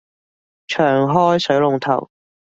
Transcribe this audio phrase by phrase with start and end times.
[0.65, 2.09] 長開水龍頭